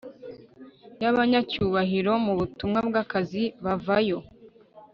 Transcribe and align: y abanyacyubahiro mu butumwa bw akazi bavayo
y 1.01 1.03
abanyacyubahiro 1.11 2.11
mu 2.25 2.33
butumwa 2.39 2.79
bw 2.87 2.95
akazi 3.03 3.43
bavayo 3.63 4.19